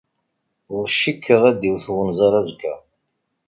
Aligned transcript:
Ur 0.75 0.85
cikkeɣ 0.97 1.41
ad 1.49 1.55
d-iwet 1.59 1.87
wenẓar 1.93 2.33
azekka. 2.39 2.73